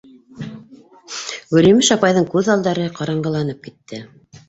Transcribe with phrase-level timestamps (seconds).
[1.53, 4.05] Гөлйемеш апайҙың күҙ алдары ҡараңғыланып китте.